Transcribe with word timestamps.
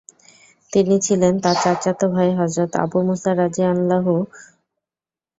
তিনি 0.73 0.95
ছিলেন 0.99 1.33
তাঁর 1.43 1.57
চাচাত 1.63 1.99
ভাই 2.13 2.29
হযরত 2.39 2.71
আবু 2.83 2.99
মুসা 3.07 3.31
রাযিয়াল্লাহু 3.33 4.13
আনহু। 4.15 4.29